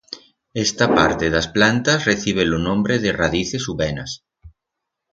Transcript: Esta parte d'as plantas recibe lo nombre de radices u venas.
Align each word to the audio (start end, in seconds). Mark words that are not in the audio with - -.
Esta 0.65 0.85
parte 0.99 1.25
d'as 1.33 1.47
plantas 1.57 2.05
recibe 2.09 2.43
lo 2.49 2.59
nombre 2.67 2.95
de 3.05 3.15
radices 3.21 3.67
u 3.71 3.73
venas. 3.85 4.11